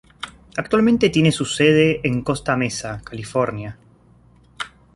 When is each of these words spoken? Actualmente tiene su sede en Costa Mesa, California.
Actualmente 0.57 1.11
tiene 1.11 1.31
su 1.31 1.45
sede 1.45 2.01
en 2.03 2.23
Costa 2.23 2.57
Mesa, 2.57 3.03
California. 3.05 3.77